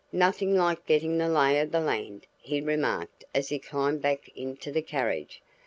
[0.11, 4.71] "Nothing like getting the lay of the land," he remarked as he climbed back into
[4.71, 5.43] the carriage.